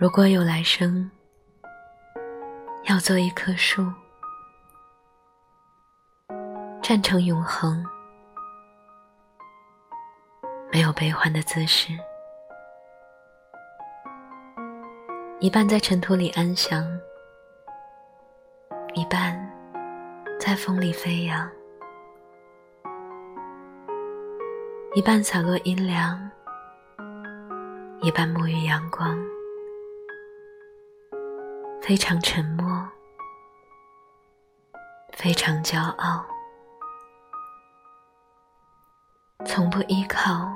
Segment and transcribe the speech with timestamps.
[0.00, 1.10] 如果有来生，
[2.84, 3.84] 要做一棵树，
[6.80, 7.84] 站成永恒，
[10.70, 11.92] 没有悲欢的姿势，
[15.40, 16.86] 一半在尘土里安详，
[18.94, 19.36] 一半
[20.38, 21.50] 在风里飞扬，
[24.94, 26.30] 一半洒落阴凉，
[28.00, 29.18] 一半沐浴阳光。
[31.88, 32.86] 非常沉默，
[35.14, 36.22] 非常骄傲，
[39.46, 40.54] 从不依靠，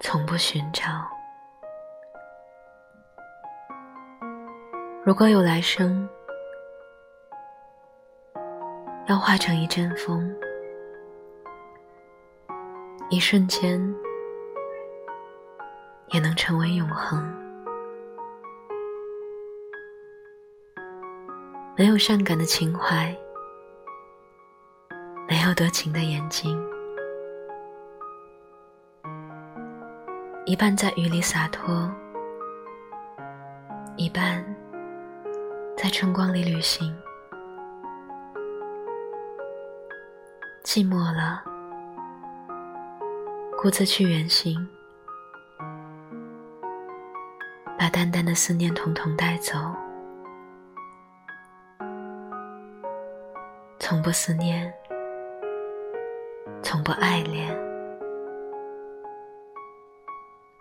[0.00, 1.08] 从不寻找。
[5.04, 6.08] 如果有来生，
[9.06, 10.36] 要化成一阵风，
[13.08, 13.80] 一瞬间
[16.08, 17.40] 也能成为永恒。
[21.82, 23.12] 没有善感的情怀，
[25.28, 26.56] 没有多情的眼睛，
[30.46, 31.90] 一半在雨里洒脱，
[33.96, 34.44] 一半
[35.76, 36.96] 在春光里旅行。
[40.62, 41.42] 寂寞了，
[43.60, 44.56] 孤自去远行，
[47.76, 49.58] 把淡淡的思念统统带走。
[53.92, 54.72] 从不思念，
[56.62, 57.54] 从不爱恋。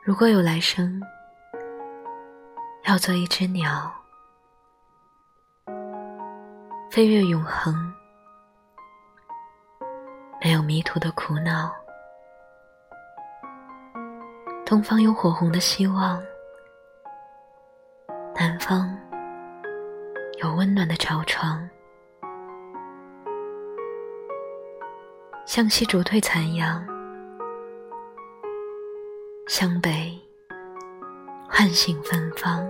[0.03, 1.01] 如果有来生，
[2.83, 3.89] 要做一只鸟，
[6.91, 7.73] 飞越永恒，
[10.41, 11.73] 没有迷途的苦恼。
[14.65, 16.21] 东方有火红的希望，
[18.35, 18.93] 南方
[20.41, 21.65] 有温暖的巢床。
[25.53, 26.81] 向西逐退残阳，
[29.47, 30.17] 向北
[31.49, 32.65] 唤醒芬芳。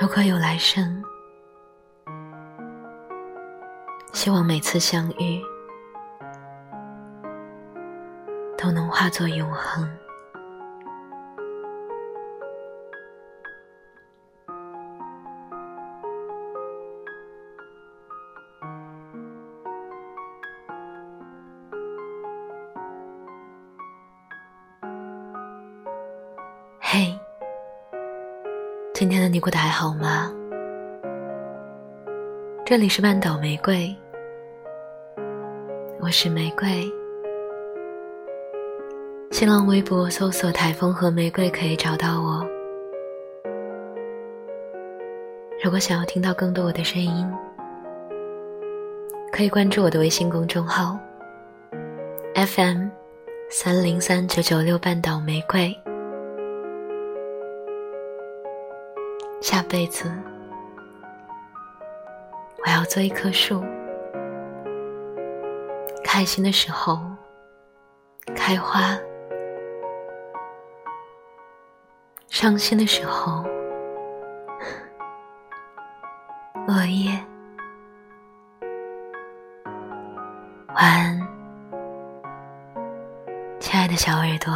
[0.00, 1.04] 如果有来生，
[4.14, 5.42] 希望每次相遇
[8.56, 9.86] 都能化作永恒。
[27.00, 27.18] 嘿，
[28.92, 30.30] 今天的你过得还好吗？
[32.66, 33.96] 这里是半岛玫瑰，
[35.98, 36.86] 我是玫瑰。
[39.30, 42.46] 新浪微博搜索“台风和玫瑰”可以找到我。
[45.64, 47.26] 如果想要听到更多我的声音，
[49.32, 50.98] 可以关注我的微信公众号
[52.34, 52.88] FM
[53.48, 55.74] 三零三九九六半岛玫瑰。
[59.40, 60.04] 下辈子，
[62.64, 63.64] 我要做一棵树。
[66.04, 67.00] 开心的时候
[68.36, 68.98] 开花，
[72.28, 73.42] 伤心的时候
[76.66, 77.18] 落叶。
[80.74, 81.28] 晚安，
[83.58, 84.52] 亲爱的小耳朵。